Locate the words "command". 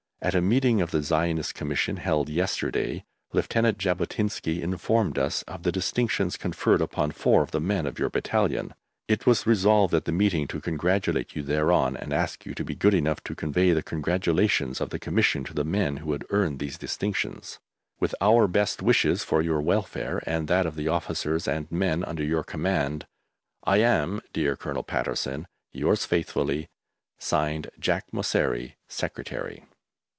22.43-23.07